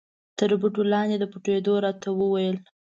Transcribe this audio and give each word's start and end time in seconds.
تر 0.37 0.49
بوټو 0.59 0.81
لاندې 0.93 1.15
د 1.19 1.25
پټېدو 1.31 1.73
را 1.83 1.91
ته 2.01 2.09
و 2.13 2.19
ویل. 2.33 2.57